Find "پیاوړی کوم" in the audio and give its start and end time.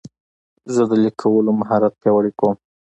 2.01-2.55